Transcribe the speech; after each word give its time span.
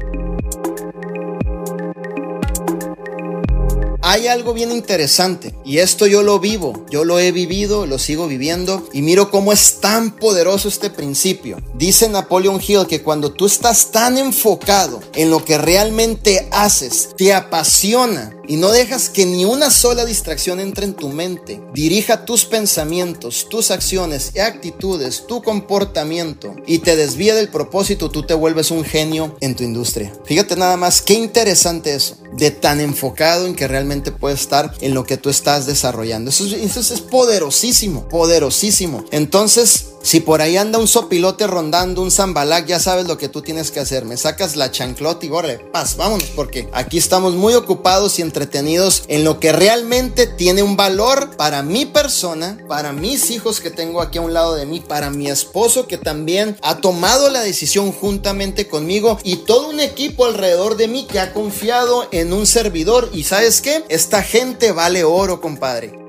Música 0.00 0.67
hay 4.08 4.26
algo 4.26 4.54
bien 4.54 4.72
interesante 4.72 5.54
y 5.66 5.78
esto 5.78 6.06
yo 6.06 6.22
lo 6.22 6.40
vivo, 6.40 6.86
yo 6.90 7.04
lo 7.04 7.18
he 7.18 7.30
vivido, 7.30 7.84
lo 7.84 7.98
sigo 7.98 8.26
viviendo 8.26 8.88
y 8.94 9.02
miro 9.02 9.30
cómo 9.30 9.52
es 9.52 9.80
tan 9.80 10.16
poderoso 10.16 10.68
este 10.68 10.88
principio. 10.88 11.58
Dice 11.74 12.08
Napoleon 12.08 12.58
Hill 12.66 12.86
que 12.88 13.02
cuando 13.02 13.32
tú 13.32 13.44
estás 13.44 13.90
tan 13.90 14.16
enfocado 14.16 15.00
en 15.14 15.30
lo 15.30 15.44
que 15.44 15.58
realmente 15.58 16.48
haces, 16.52 17.10
te 17.18 17.34
apasiona 17.34 18.34
y 18.48 18.56
no 18.56 18.70
dejas 18.70 19.10
que 19.10 19.26
ni 19.26 19.44
una 19.44 19.70
sola 19.70 20.06
distracción 20.06 20.58
entre 20.58 20.86
en 20.86 20.94
tu 20.94 21.10
mente, 21.10 21.60
dirija 21.74 22.24
tus 22.24 22.46
pensamientos, 22.46 23.46
tus 23.50 23.70
acciones 23.70 24.32
y 24.34 24.38
actitudes, 24.38 25.26
tu 25.26 25.42
comportamiento 25.42 26.56
y 26.66 26.78
te 26.78 26.96
desvía 26.96 27.34
del 27.34 27.50
propósito, 27.50 28.10
tú 28.10 28.22
te 28.22 28.32
vuelves 28.32 28.70
un 28.70 28.84
genio 28.84 29.36
en 29.40 29.54
tu 29.54 29.64
industria. 29.64 30.14
Fíjate 30.24 30.56
nada 30.56 30.78
más, 30.78 31.02
qué 31.02 31.12
interesante 31.12 31.94
eso, 31.94 32.16
de 32.38 32.50
tan 32.50 32.80
enfocado 32.80 33.46
en 33.46 33.54
que 33.54 33.68
realmente 33.68 34.12
puedes 34.12 34.40
estar 34.40 34.72
en 34.80 34.94
lo 34.94 35.04
que 35.04 35.16
tú 35.16 35.28
estás 35.28 35.66
desarrollando. 35.66 36.30
Eso, 36.30 36.44
eso 36.46 36.80
es 36.94 37.00
poderosísimo, 37.00 38.08
poderosísimo. 38.08 39.04
Entonces, 39.10 39.87
si 40.02 40.20
por 40.20 40.40
ahí 40.40 40.56
anda 40.56 40.78
un 40.78 40.88
sopilote 40.88 41.46
rondando, 41.46 42.02
un 42.02 42.10
zambalac, 42.10 42.66
ya 42.66 42.80
sabes 42.80 43.06
lo 43.06 43.18
que 43.18 43.28
tú 43.28 43.42
tienes 43.42 43.70
que 43.70 43.80
hacer. 43.80 44.04
Me 44.04 44.16
sacas 44.16 44.56
la 44.56 44.70
chanclota 44.70 45.26
y 45.26 45.28
borre, 45.28 45.58
paz, 45.58 45.96
vámonos, 45.96 46.28
porque 46.34 46.68
aquí 46.72 46.98
estamos 46.98 47.34
muy 47.34 47.54
ocupados 47.54 48.18
y 48.18 48.22
entretenidos 48.22 49.04
en 49.08 49.24
lo 49.24 49.40
que 49.40 49.52
realmente 49.52 50.26
tiene 50.26 50.62
un 50.62 50.76
valor 50.76 51.36
para 51.36 51.62
mi 51.62 51.86
persona, 51.86 52.58
para 52.68 52.92
mis 52.92 53.30
hijos 53.30 53.60
que 53.60 53.70
tengo 53.70 54.00
aquí 54.00 54.18
a 54.18 54.22
un 54.22 54.32
lado 54.32 54.54
de 54.54 54.66
mí, 54.66 54.80
para 54.80 55.10
mi 55.10 55.28
esposo 55.28 55.86
que 55.86 55.98
también 55.98 56.56
ha 56.62 56.76
tomado 56.76 57.30
la 57.30 57.40
decisión 57.40 57.92
juntamente 57.92 58.68
conmigo 58.68 59.18
y 59.24 59.36
todo 59.36 59.68
un 59.68 59.80
equipo 59.80 60.24
alrededor 60.24 60.76
de 60.76 60.88
mí 60.88 61.06
que 61.06 61.20
ha 61.20 61.32
confiado 61.32 62.06
en 62.12 62.32
un 62.32 62.46
servidor. 62.46 63.10
Y 63.12 63.24
sabes 63.24 63.60
qué? 63.60 63.84
Esta 63.88 64.22
gente 64.22 64.72
vale 64.72 65.04
oro, 65.04 65.40
compadre. 65.40 66.07